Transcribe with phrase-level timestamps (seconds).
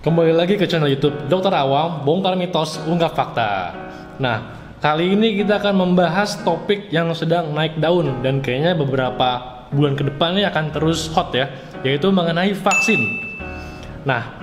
[0.00, 3.76] Kembali lagi ke channel YouTube Dokter Awam, bongkar mitos, ungkap fakta.
[4.16, 4.48] Nah,
[4.80, 10.08] kali ini kita akan membahas topik yang sedang naik daun dan kayaknya beberapa bulan ke
[10.08, 11.52] depan ini akan terus hot ya,
[11.84, 12.96] yaitu mengenai vaksin.
[14.08, 14.40] Nah,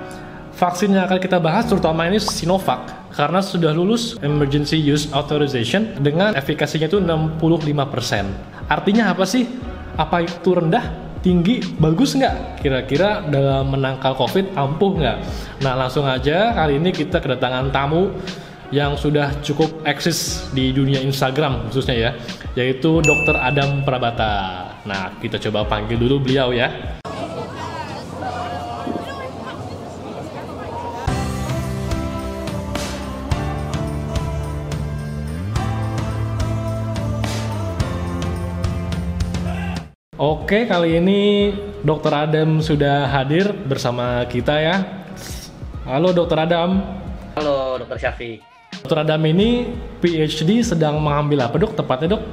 [0.53, 6.37] vaksin yang akan kita bahas terutama ini Sinovac karena sudah lulus emergency use authorization dengan
[6.37, 7.41] efikasinya itu 65%.
[8.69, 9.49] Artinya apa sih?
[9.97, 11.06] Apa itu rendah?
[11.27, 12.63] Tinggi bagus nggak?
[12.63, 15.17] Kira-kira dalam menangkal covid ampuh nggak?
[15.59, 18.15] Nah langsung aja kali ini kita kedatangan tamu
[18.71, 22.11] yang sudah cukup eksis di dunia Instagram khususnya ya
[22.55, 23.35] yaitu Dr.
[23.35, 24.71] Adam Prabata.
[24.87, 26.71] Nah kita coba panggil dulu beliau ya
[40.47, 41.51] Oke, kali ini
[41.83, 44.79] Dokter Adam sudah hadir bersama kita ya.
[45.83, 46.87] Halo Dokter Adam.
[47.35, 48.39] Halo Dokter Syafi.
[48.79, 49.67] Dokter Adam ini
[49.99, 51.75] PhD sedang mengambil apa dok?
[51.75, 52.23] Tepatnya dok?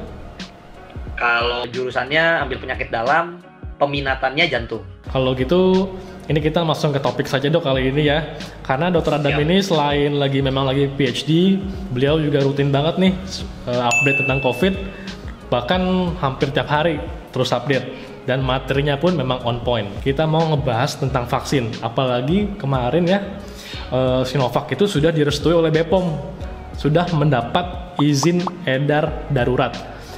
[1.19, 3.42] Kalau jurusannya ambil penyakit dalam,
[3.83, 4.87] peminatannya jantung.
[5.11, 5.91] Kalau gitu,
[6.31, 8.39] ini kita langsung ke topik saja dok kali ini ya.
[8.62, 9.42] Karena Dokter Adam Siap.
[9.42, 11.59] ini selain lagi memang lagi PhD,
[11.91, 13.12] beliau juga rutin banget nih
[13.75, 14.75] eh, update tentang COVID.
[15.51, 15.83] Bahkan
[16.23, 17.03] hampir tiap hari
[17.35, 19.89] terus update dan materinya pun memang on point.
[20.00, 23.20] Kita mau ngebahas tentang vaksin, apalagi kemarin ya
[23.92, 26.17] uh, Sinovac itu sudah direstui oleh BPOM,
[26.77, 29.72] sudah mendapat izin edar darurat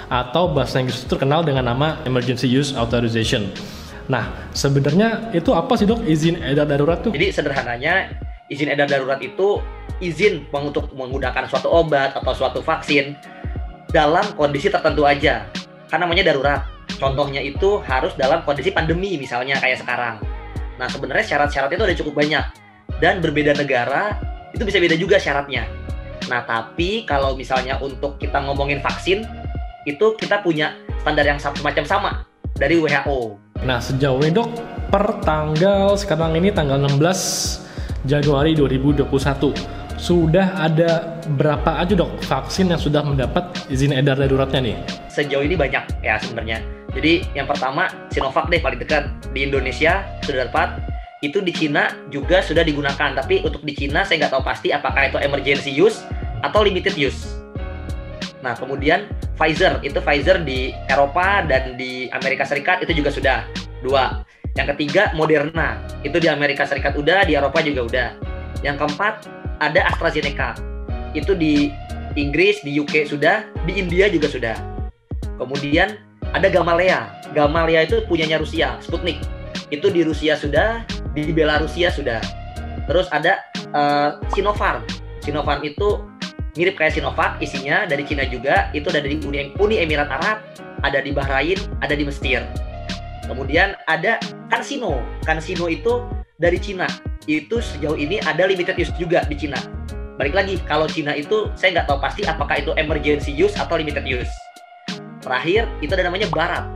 [0.06, 3.50] atau bahasa Inggris itu terkenal dengan nama Emergency Use Authorization.
[4.06, 7.10] Nah, sebenarnya itu apa sih dok izin edar darurat tuh?
[7.10, 8.14] Jadi sederhananya
[8.46, 9.58] izin edar darurat itu
[9.98, 13.18] izin untuk menggunakan suatu obat atau suatu vaksin
[13.90, 15.50] dalam kondisi tertentu aja.
[15.90, 20.23] Kan namanya darurat Contohnya itu harus dalam kondisi pandemi misalnya kayak sekarang.
[20.79, 22.45] Nah sebenarnya syarat-syarat itu ada cukup banyak
[23.03, 24.17] dan berbeda negara
[24.55, 25.69] itu bisa beda juga syaratnya.
[26.31, 29.27] Nah tapi kalau misalnya untuk kita ngomongin vaksin
[29.84, 32.11] itu kita punya standar yang semacam sama
[32.57, 33.36] dari WHO.
[33.63, 34.51] Nah sejauh ini dok
[34.89, 39.07] per tanggal sekarang ini tanggal 16 Januari 2021
[39.96, 44.77] sudah ada berapa aja dok vaksin yang sudah mendapat izin edar daruratnya nih?
[45.08, 46.76] Sejauh ini banyak ya sebenarnya.
[46.96, 50.80] Jadi yang pertama Sinovac deh paling dekat di Indonesia sudah dapat.
[51.20, 53.12] Itu di Cina juga sudah digunakan.
[53.12, 56.05] Tapi untuk di Cina saya nggak tahu pasti apakah itu emergency use
[56.40, 57.36] atau limited use.
[58.40, 63.39] Nah kemudian Pfizer itu Pfizer di Eropa dan di Amerika Serikat itu juga sudah
[63.84, 64.24] dua.
[64.57, 68.08] Yang ketiga Moderna itu di Amerika Serikat udah, di Eropa juga udah.
[68.64, 69.28] Yang keempat
[69.61, 70.57] ada AstraZeneca
[71.13, 71.73] itu di
[72.17, 74.57] Inggris, di UK sudah, di India juga sudah.
[75.36, 76.01] Kemudian
[76.33, 77.13] ada Gamaleya.
[77.35, 79.23] Gamaleya itu punyanya Rusia, Sputnik.
[79.69, 82.23] Itu di Rusia sudah, di Belarusia sudah.
[82.87, 83.42] Terus ada
[83.75, 84.87] uh, Sinopharm.
[85.23, 86.03] Sinopharm itu
[86.57, 90.39] mirip kayak Sinovac, isinya dari Cina juga, itu ada di Uni, Uni Emirat Arab,
[90.83, 92.43] ada di Bahrain, ada di Mesir.
[93.27, 95.03] Kemudian ada Cansino.
[95.27, 96.07] Cansino itu
[96.39, 96.87] dari Cina.
[97.27, 99.58] Itu sejauh ini ada limited use juga di Cina.
[100.17, 104.07] Balik lagi, kalau Cina itu saya nggak tahu pasti apakah itu emergency use atau limited
[104.07, 104.31] use.
[105.27, 106.70] Terakhir itu ada namanya Barat.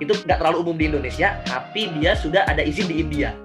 [0.00, 3.36] Itu nggak terlalu umum di Indonesia, tapi dia sudah ada izin di India.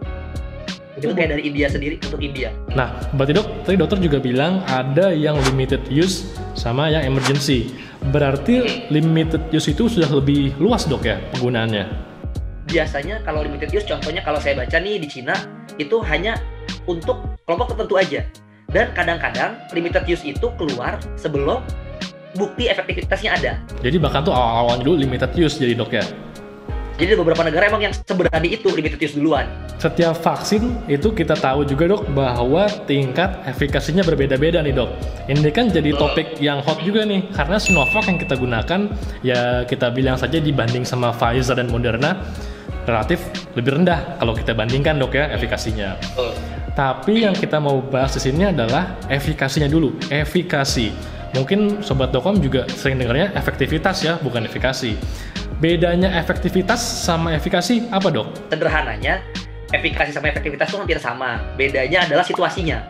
[0.96, 2.56] Itu kayak dari India sendiri untuk India.
[2.72, 7.76] Nah, berarti dok, tadi dokter juga bilang ada yang limited use sama yang emergency.
[8.16, 11.92] Berarti limited use itu sudah lebih luas dok ya penggunaannya?
[12.72, 15.36] Biasanya kalau limited use, contohnya kalau saya baca nih di Cina,
[15.76, 16.40] itu hanya
[16.88, 18.24] untuk kelompok tertentu aja.
[18.72, 21.60] Dan kadang-kadang limited use itu keluar sebelum
[22.38, 23.51] bukti efektivitasnya ada.
[23.81, 26.06] Jadi bahkan tuh awal-awal dulu limited use jadi dok ya?
[27.00, 29.47] Jadi beberapa negara emang yang seberani itu limited use duluan.
[29.79, 34.91] Setiap vaksin itu kita tahu juga dok bahwa tingkat efikasinya berbeda-beda nih dok.
[35.31, 38.91] Ini kan jadi topik yang hot juga nih karena Sinovac yang kita gunakan
[39.23, 42.19] ya kita bilang saja dibanding sama Pfizer dan Moderna
[42.84, 45.96] relatif lebih rendah kalau kita bandingkan dok ya efikasinya.
[46.75, 50.91] Tapi yang kita mau bahas di sini adalah efikasinya dulu, efikasi
[51.37, 54.97] Mungkin sobat dokom juga sering dengarnya efektivitas ya, bukan efikasi.
[55.61, 58.34] Bedanya efektivitas sama efikasi apa dok?
[58.49, 59.22] Sederhananya,
[59.70, 61.37] efikasi sama efektivitas itu hampir sama.
[61.53, 62.81] Bedanya adalah situasinya.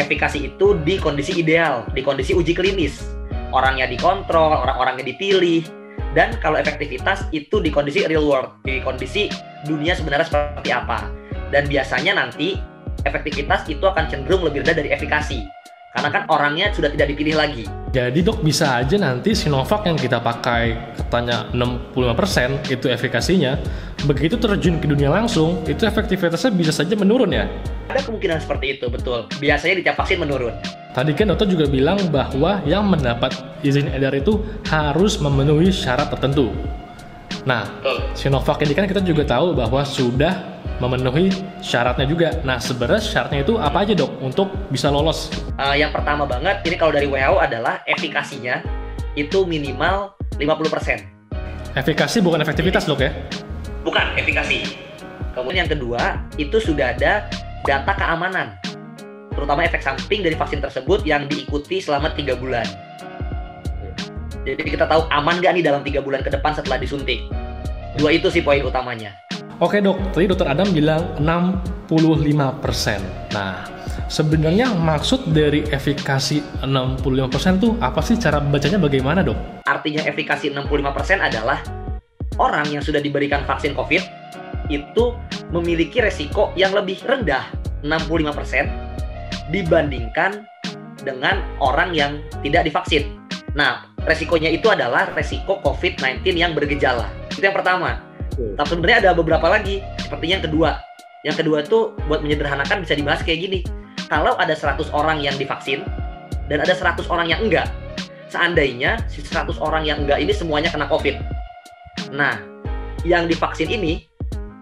[0.00, 3.04] Efikasi itu di kondisi ideal, di kondisi uji klinis.
[3.52, 5.68] Orangnya dikontrol, orang-orangnya dipilih.
[6.16, 9.28] Dan kalau efektivitas itu di kondisi real world, di kondisi
[9.68, 11.12] dunia sebenarnya seperti apa.
[11.52, 12.56] Dan biasanya nanti
[13.04, 15.44] efektivitas itu akan cenderung lebih rendah dari efikasi
[15.92, 17.68] Karena kan orangnya sudah tidak dipilih lagi.
[17.92, 23.60] Jadi dok bisa aja nanti Sinovac yang kita pakai katanya 65% itu efikasinya,
[24.08, 27.44] begitu terjun ke dunia langsung, itu efektivitasnya bisa saja menurun ya?
[27.92, 29.28] Ada kemungkinan seperti itu, betul.
[29.36, 30.56] Biasanya di vaksin menurun.
[30.96, 34.40] Tadi kan dokter juga bilang bahwa yang mendapat izin edar itu
[34.72, 36.48] harus memenuhi syarat tertentu.
[37.44, 37.98] Nah, Betul.
[38.16, 40.51] Sinovac ini kan kita juga tahu bahwa sudah
[40.82, 41.30] memenuhi
[41.62, 42.34] syaratnya juga.
[42.42, 45.30] Nah, sebenarnya syaratnya itu apa aja dok untuk bisa lolos?
[45.54, 48.58] Uh, yang pertama banget, ini kalau dari WHO adalah efikasinya
[49.14, 51.78] itu minimal 50%.
[51.78, 53.14] Efikasi bukan efektivitas dok ya?
[53.86, 54.66] Bukan, efikasi.
[55.32, 57.30] Kemudian yang kedua, itu sudah ada
[57.62, 58.58] data keamanan.
[59.32, 62.66] Terutama efek samping dari vaksin tersebut yang diikuti selama tiga bulan.
[64.42, 67.22] Jadi kita tahu aman nggak nih dalam tiga bulan ke depan setelah disuntik.
[67.96, 69.21] Dua itu sih poin utamanya.
[69.62, 71.86] Oke dok, tadi dokter Adam bilang 65%.
[73.30, 73.62] Nah,
[74.10, 79.62] sebenarnya maksud dari efikasi 65% tuh apa sih cara bacanya bagaimana dok?
[79.62, 81.62] Artinya efikasi 65% adalah
[82.42, 84.02] orang yang sudah diberikan vaksin COVID
[84.66, 85.14] itu
[85.54, 87.46] memiliki resiko yang lebih rendah
[87.86, 88.66] 65%
[89.54, 90.42] dibandingkan
[91.06, 93.14] dengan orang yang tidak divaksin.
[93.54, 97.06] Nah, resikonya itu adalah resiko COVID-19 yang bergejala.
[97.30, 98.10] Itu yang pertama.
[98.32, 100.80] Tapi sebenarnya ada beberapa lagi, seperti yang kedua.
[101.22, 103.60] Yang kedua tuh buat menyederhanakan bisa dibahas kayak gini.
[104.10, 105.86] Kalau ada 100 orang yang divaksin
[106.50, 107.70] dan ada 100 orang yang enggak,
[108.28, 111.16] seandainya si 100 orang yang enggak ini semuanya kena COVID.
[112.12, 112.36] Nah,
[113.06, 114.04] yang divaksin ini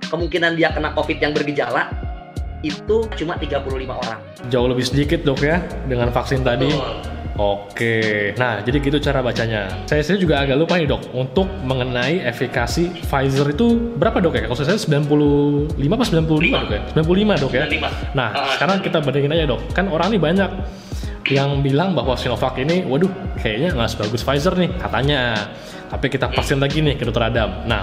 [0.07, 1.91] kemungkinan dia kena COVID yang bergejala
[2.61, 4.21] itu cuma 35 orang.
[4.53, 6.69] Jauh lebih sedikit dok ya dengan vaksin tadi.
[7.38, 9.71] Oke, nah jadi gitu cara bacanya.
[9.87, 14.43] Saya sendiri juga agak lupa nih dok, untuk mengenai efikasi Pfizer itu berapa dok ya?
[14.50, 16.27] Kalau saya 95 apa 95
[16.67, 16.81] dok ya?
[16.93, 17.65] 95 dok ya?
[17.71, 18.17] 95.
[18.19, 19.61] Nah, Ah, sekarang kita bandingin aja dok.
[19.73, 20.50] Kan orang nih banyak
[21.31, 25.49] yang bilang bahwa Sinovac ini, waduh, kayaknya nggak sebagus Pfizer nih, katanya.
[25.91, 27.67] Tapi kita vaksin lagi nih ke dokter Adam.
[27.67, 27.83] Nah,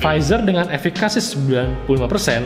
[0.00, 2.42] Pfizer dengan efikasi 95%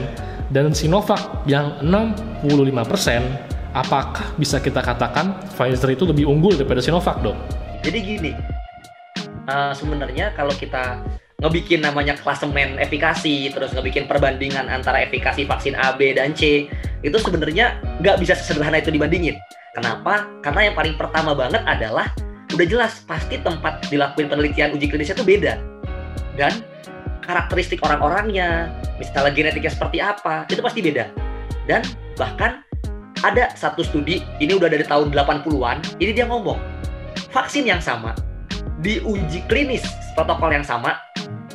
[0.53, 7.37] dan Sinovac yang 65%, apakah bisa kita katakan Pfizer itu lebih unggul daripada Sinovac dok?
[7.83, 8.33] Jadi gini,
[9.51, 11.03] uh, sebenarnya kalau kita
[11.45, 16.71] ngebikin namanya klasemen efikasi, terus ngebikin perbandingan antara efikasi vaksin A, B, dan C,
[17.05, 19.37] itu sebenarnya nggak bisa sesederhana itu dibandingin.
[19.77, 20.25] Kenapa?
[20.41, 22.09] Karena yang paling pertama banget adalah
[22.55, 25.61] udah jelas pasti tempat dilakuin penelitian uji klinisnya itu beda.
[26.39, 26.65] Dan
[27.21, 31.13] karakteristik orang-orangnya, misalnya genetiknya seperti apa, itu pasti beda.
[31.69, 31.85] Dan
[32.17, 32.64] bahkan
[33.25, 36.61] ada satu studi, ini udah dari tahun 80-an, ini dia ngomong,
[37.33, 38.13] vaksin yang sama,
[38.85, 39.81] diuji klinis
[40.13, 41.01] protokol yang sama,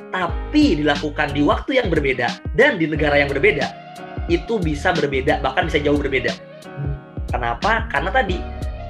[0.10, 3.70] tapi dilakukan di waktu yang berbeda dan di negara yang berbeda,
[4.26, 6.34] itu bisa berbeda, bahkan bisa jauh berbeda.
[7.30, 7.86] Kenapa?
[7.94, 8.42] Karena tadi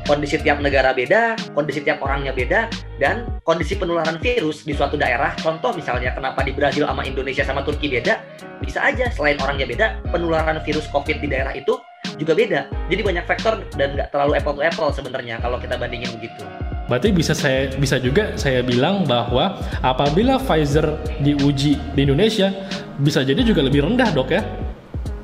[0.07, 2.71] kondisi tiap negara beda, kondisi tiap orangnya beda,
[3.03, 5.35] dan kondisi penularan virus di suatu daerah.
[5.35, 8.23] Contoh misalnya kenapa di Brazil sama Indonesia sama Turki beda,
[8.63, 9.85] bisa aja selain orangnya beda,
[10.15, 11.75] penularan virus COVID di daerah itu
[12.19, 12.67] juga beda.
[12.91, 16.43] Jadi banyak faktor dan nggak terlalu apple to apple sebenarnya kalau kita bandingin begitu.
[16.89, 22.49] Berarti bisa saya bisa juga saya bilang bahwa apabila Pfizer diuji di Indonesia
[22.97, 24.41] bisa jadi juga lebih rendah dok ya?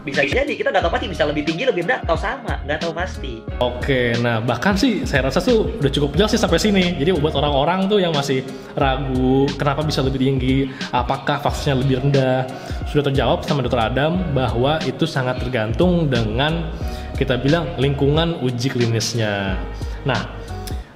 [0.06, 2.94] Bisa jadi kita nggak tahu pasti bisa lebih tinggi lebih rendah atau sama nggak tahu
[2.94, 3.42] pasti.
[3.58, 6.94] Oke, nah bahkan sih saya rasa tuh udah cukup jelas sih sampai sini.
[6.94, 8.46] Jadi buat orang-orang tuh yang masih
[8.78, 12.46] ragu kenapa bisa lebih tinggi, apakah vaksinnya lebih rendah,
[12.86, 13.82] sudah terjawab sama Dr.
[13.82, 16.70] Adam bahwa itu sangat tergantung dengan
[17.18, 19.58] kita bilang lingkungan uji klinisnya.
[20.06, 20.22] Nah,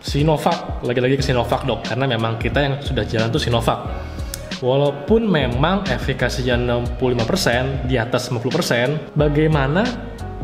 [0.05, 3.89] Sinovac, lagi-lagi ke Sinovac dok, karena memang kita yang sudah jalan tuh Sinovac.
[4.59, 6.59] Walaupun memang efikasinya
[6.99, 9.87] 65% di atas 50%, bagaimana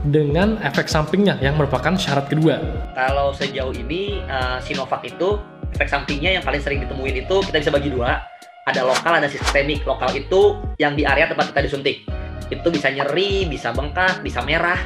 [0.07, 2.63] dengan efek sampingnya yang merupakan syarat kedua?
[2.95, 5.35] Kalau sejauh ini uh, Sinovac itu
[5.75, 8.23] efek sampingnya yang paling sering ditemuin itu kita bisa bagi dua.
[8.65, 9.83] Ada lokal, ada sistemik.
[9.83, 12.07] Lokal itu yang di area tempat kita disuntik.
[12.47, 14.79] Itu bisa nyeri, bisa bengkak, bisa merah,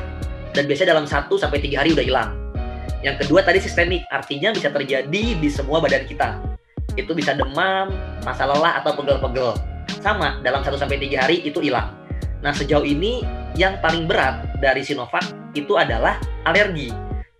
[0.58, 2.30] dan biasanya dalam 1 sampai 3 hari udah hilang.
[3.06, 6.49] Yang kedua tadi sistemik, artinya bisa terjadi di semua badan kita.
[7.00, 7.96] Itu bisa demam,
[8.28, 9.56] rasa lelah atau pegel-pegel.
[10.04, 11.96] Sama, dalam 1 sampai 3 hari itu hilang.
[12.44, 13.24] Nah, sejauh ini
[13.56, 15.24] yang paling berat dari Sinovac
[15.56, 16.92] itu adalah alergi.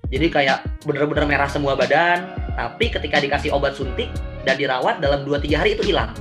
[0.10, 4.10] Jadi kayak bener-bener merah semua badan, tapi ketika dikasih obat suntik
[4.48, 6.16] dan dirawat dalam 2-3 hari itu hilang.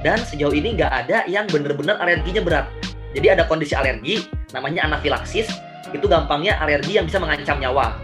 [0.00, 2.66] Dan sejauh ini nggak ada yang bener-bener alerginya berat.
[3.12, 5.50] Jadi ada kondisi alergi, namanya anafilaksis,
[5.90, 7.98] itu gampangnya alergi yang bisa mengancam nyawa.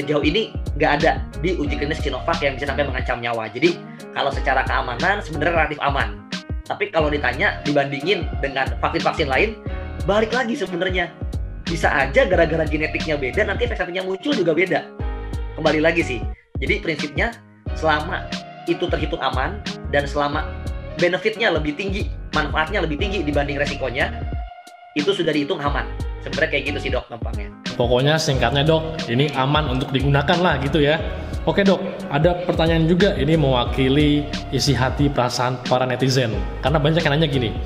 [0.00, 0.48] Sejauh ini
[0.80, 3.52] nggak ada di uji klinis Sinovac yang bisa sampai mengancam nyawa.
[3.52, 3.76] Jadi
[4.16, 6.24] kalau secara keamanan sebenarnya relatif aman.
[6.64, 9.60] Tapi kalau ditanya dibandingin dengan vaksin-vaksin lain,
[10.08, 11.12] balik lagi sebenarnya
[11.68, 14.88] bisa aja gara-gara genetiknya beda nanti efek sampingnya muncul juga beda.
[15.60, 16.24] kembali lagi sih.
[16.56, 17.36] Jadi prinsipnya
[17.76, 18.24] selama
[18.64, 19.60] itu terhitung aman
[19.92, 20.48] dan selama
[20.96, 24.24] benefitnya lebih tinggi, manfaatnya lebih tinggi dibanding resikonya,
[24.96, 25.84] itu sudah dihitung aman.
[26.20, 27.48] Sebenarnya kayak gitu sih dok gampangnya.
[27.80, 31.00] Pokoknya singkatnya dok, ini aman untuk digunakan lah gitu ya.
[31.48, 31.80] Oke dok,
[32.12, 36.36] ada pertanyaan juga ini mewakili isi hati perasaan para netizen.
[36.60, 37.56] Karena banyak yang nanya gini,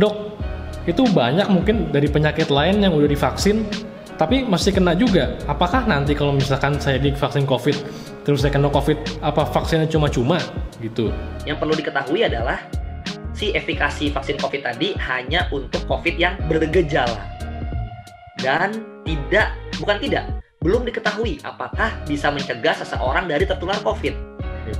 [0.00, 0.40] dok,
[0.88, 3.68] itu banyak mungkin dari penyakit lain yang udah divaksin,
[4.16, 5.36] tapi masih kena juga.
[5.44, 7.76] Apakah nanti kalau misalkan saya divaksin COVID,
[8.24, 10.40] terus saya kena COVID, apa vaksinnya cuma-cuma
[10.80, 11.12] gitu?
[11.44, 12.64] Yang perlu diketahui adalah
[13.36, 17.40] si efikasi vaksin COVID tadi hanya untuk COVID yang bergejala
[18.40, 20.24] dan tidak, bukan tidak,
[20.60, 24.12] belum diketahui apakah bisa mencegah seseorang dari tertular COVID.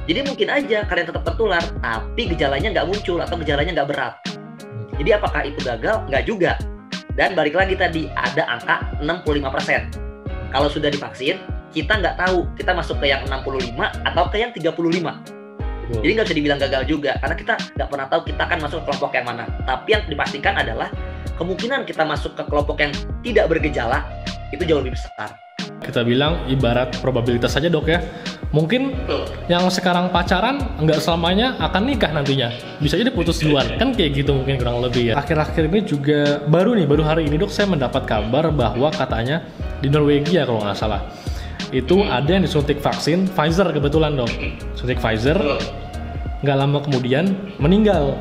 [0.06, 4.14] Jadi mungkin aja kalian tetap tertular, tapi gejalanya nggak muncul atau gejalanya nggak berat.
[5.00, 6.04] Jadi apakah itu gagal?
[6.12, 6.52] Nggak juga.
[7.16, 10.52] Dan balik lagi tadi, ada angka 65%.
[10.52, 11.40] Kalau sudah divaksin,
[11.72, 14.70] kita nggak tahu kita masuk ke yang 65 atau ke yang 35.
[15.90, 18.84] Jadi nggak bisa dibilang gagal juga, karena kita nggak pernah tahu kita akan masuk ke
[18.86, 19.44] kelompok yang mana.
[19.66, 20.86] Tapi yang dipastikan adalah
[21.40, 22.92] kemungkinan kita masuk ke kelompok yang
[23.24, 24.04] tidak bergejala
[24.52, 25.36] itu jauh lebih besar.
[25.80, 28.04] Kita bilang ibarat probabilitas saja dok ya.
[28.50, 28.92] Mungkin
[29.46, 32.50] yang sekarang pacaran nggak selamanya akan nikah nantinya.
[32.82, 33.64] Bisa jadi putus duluan.
[33.78, 35.14] Kan kayak gitu mungkin kurang lebih ya.
[35.16, 39.46] Akhir-akhir ini juga baru nih baru hari ini dok saya mendapat kabar bahwa katanya
[39.80, 41.00] di Norwegia kalau nggak salah
[41.70, 44.30] itu ada yang disuntik vaksin Pfizer kebetulan dok.
[44.74, 45.38] Suntik Pfizer
[46.40, 48.18] nggak lama kemudian meninggal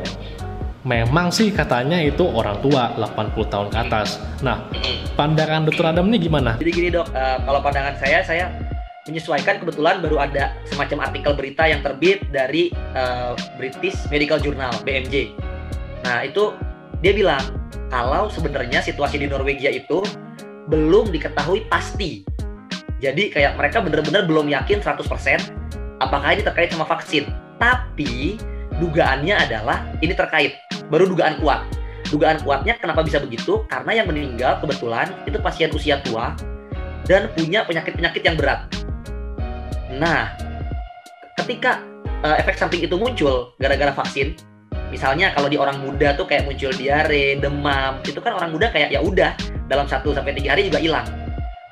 [0.87, 4.19] memang sih katanya itu orang tua 80 tahun ke atas.
[4.39, 4.63] Nah,
[5.19, 6.55] pandangan dokter Adam ini gimana?
[6.55, 8.45] Jadi gini dok, uh, kalau pandangan saya, saya
[9.09, 15.33] menyesuaikan kebetulan baru ada semacam artikel berita yang terbit dari uh, British Medical Journal BMJ.
[16.05, 16.53] Nah itu
[17.01, 17.41] dia bilang
[17.89, 20.05] kalau sebenarnya situasi di Norwegia itu
[20.69, 22.21] belum diketahui pasti.
[23.01, 25.07] Jadi kayak mereka benar-benar belum yakin 100%
[26.03, 27.25] apakah ini terkait sama vaksin.
[27.57, 28.37] Tapi
[28.77, 31.63] dugaannya adalah ini terkait baru dugaan kuat.
[32.09, 33.63] Dugaan kuatnya kenapa bisa begitu?
[33.69, 36.33] Karena yang meninggal kebetulan itu pasien usia tua
[37.05, 38.65] dan punya penyakit-penyakit yang berat.
[39.93, 40.33] Nah,
[41.41, 41.81] ketika
[42.25, 44.33] uh, efek samping itu muncul gara-gara vaksin,
[44.89, 48.89] misalnya kalau di orang muda tuh kayak muncul diare, demam, itu kan orang muda kayak
[48.89, 49.33] ya udah
[49.69, 51.05] dalam 1 sampai 3 hari juga hilang.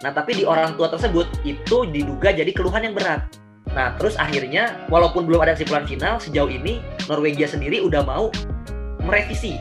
[0.06, 3.26] Nah, tapi di orang tua tersebut itu diduga jadi keluhan yang berat.
[3.74, 8.30] Nah, terus akhirnya walaupun belum ada kesimpulan final, sejauh ini Norwegia sendiri udah mau
[9.08, 9.56] merevisi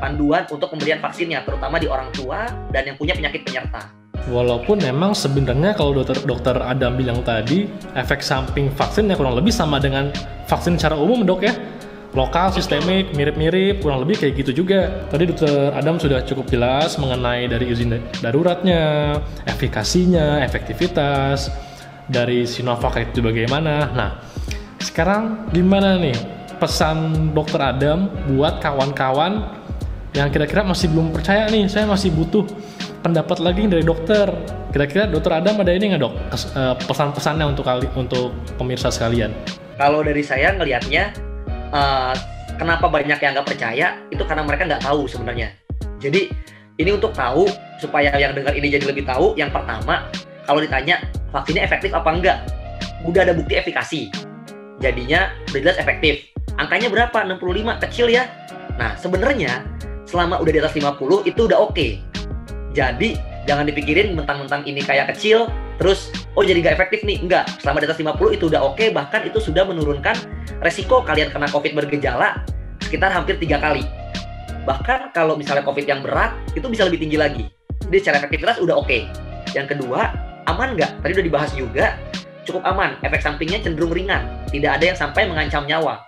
[0.00, 3.92] panduan untuk pemberian vaksinnya, terutama di orang tua dan yang punya penyakit penyerta.
[4.28, 9.52] Walaupun memang sebenarnya kalau dokter dokter Adam bilang tadi efek samping vaksin ya kurang lebih
[9.52, 10.12] sama dengan
[10.50, 11.54] vaksin secara umum dok ya
[12.16, 15.06] lokal, sistemik, mirip-mirip, kurang lebih kayak gitu juga.
[15.12, 19.12] Tadi dokter Adam sudah cukup jelas mengenai dari izin daruratnya,
[19.44, 21.52] efikasinya, efektivitas,
[22.08, 23.92] dari Sinovac itu bagaimana.
[23.92, 24.10] Nah,
[24.80, 26.16] sekarang gimana nih
[26.58, 29.46] pesan dokter Adam buat kawan-kawan
[30.18, 32.42] yang kira-kira masih belum percaya nih, saya masih butuh
[33.06, 34.26] pendapat lagi dari dokter.
[34.74, 39.32] Kira-kira dokter Adam ada ini nggak dok eh, pesan-pesannya untuk kali untuk pemirsa sekalian?
[39.78, 41.14] Kalau dari saya ngelihatnya,
[41.70, 42.10] uh,
[42.58, 45.54] kenapa banyak yang nggak percaya itu karena mereka nggak tahu sebenarnya.
[46.02, 46.34] Jadi
[46.82, 47.46] ini untuk tahu
[47.78, 49.38] supaya yang dengar ini jadi lebih tahu.
[49.38, 50.10] Yang pertama,
[50.50, 50.98] kalau ditanya
[51.30, 52.38] vaksinnya efektif apa enggak,
[53.06, 54.10] udah ada bukti efikasi.
[54.82, 57.18] Jadinya jelas efektif angkanya berapa?
[57.24, 58.26] 65 kecil ya.
[58.76, 59.64] Nah sebenarnya
[60.04, 61.74] selama udah di atas 50 itu udah oke.
[61.74, 61.92] Okay.
[62.76, 63.16] jadi
[63.48, 65.48] jangan dipikirin mentang-mentang ini kayak kecil
[65.80, 67.22] terus oh jadi nggak efektif nih.
[67.22, 70.14] Enggak selama di atas 50 itu udah oke okay, bahkan itu sudah menurunkan
[70.60, 72.44] resiko kalian kena covid bergejala
[72.82, 73.86] sekitar hampir tiga kali.
[74.68, 77.44] Bahkan kalau misalnya covid yang berat itu bisa lebih tinggi lagi.
[77.88, 78.86] Jadi secara efektivitas udah oke.
[78.86, 79.08] Okay.
[79.56, 80.12] yang kedua
[80.44, 81.00] aman nggak?
[81.00, 81.96] Tadi udah dibahas juga
[82.44, 83.00] cukup aman.
[83.00, 84.28] Efek sampingnya cenderung ringan.
[84.52, 86.07] Tidak ada yang sampai mengancam nyawa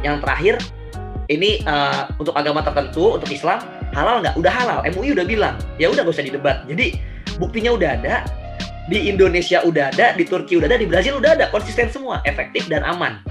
[0.00, 0.60] yang terakhir
[1.30, 3.62] ini uh, untuk agama tertentu untuk Islam
[3.94, 4.34] halal nggak?
[4.34, 4.78] Udah halal.
[4.90, 6.66] MUI udah bilang ya udah gak usah didebat.
[6.66, 6.98] Jadi
[7.38, 8.14] buktinya udah ada
[8.90, 12.66] di Indonesia udah ada di Turki udah ada di Brazil udah ada konsisten semua efektif
[12.66, 13.22] dan aman.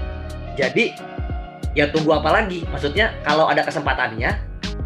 [0.56, 0.96] Jadi
[1.76, 2.64] ya tunggu apa lagi?
[2.72, 4.32] Maksudnya kalau ada kesempatannya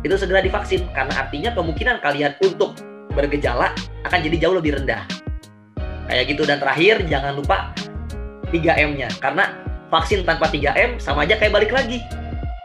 [0.04, 2.76] itu segera divaksin karena artinya kemungkinan kalian untuk
[3.14, 3.72] bergejala
[4.04, 5.06] akan jadi jauh lebih rendah.
[6.10, 6.42] Kayak gitu.
[6.44, 7.72] Dan terakhir jangan lupa
[8.52, 9.64] 3M-nya karena
[9.94, 12.02] vaksin tanpa 3M sama aja kayak balik lagi.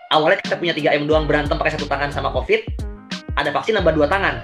[0.09, 2.65] Awalnya kita punya 3M doang berantem pakai satu tangan sama COVID,
[3.37, 4.41] ada vaksin nambah dua tangan.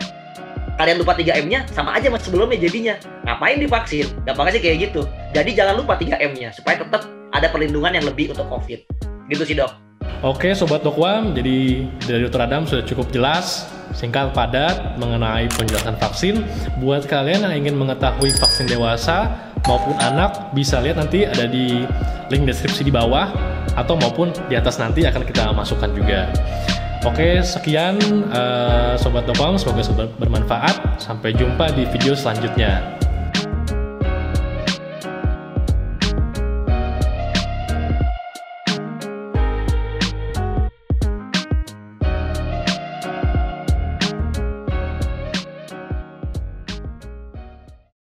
[0.75, 3.00] Kalian lupa 3M-nya, sama aja mas sebelumnya jadinya.
[3.24, 4.06] Ngapain divaksin?
[4.27, 5.08] Gampangnya sih kayak gitu.
[5.32, 8.80] Jadi jangan lupa 3M-nya, supaya tetap ada perlindungan yang lebih untuk COVID.
[9.32, 9.72] Gitu sih dok.
[10.22, 12.42] Oke Sobat Dokwam, jadi dari Dr.
[12.44, 13.65] Adam sudah cukup jelas
[13.96, 16.44] singkat padat mengenai penjelasan vaksin.
[16.84, 19.32] Buat kalian yang ingin mengetahui vaksin dewasa
[19.65, 21.86] maupun anak, bisa lihat nanti ada di
[22.29, 23.29] link deskripsi di bawah
[23.75, 26.29] atau maupun di atas nanti akan kita masukkan juga.
[27.05, 28.01] Oke, sekian
[28.34, 30.98] uh, Sobat Topam, semoga bermanfaat.
[30.98, 33.04] Sampai jumpa di video selanjutnya.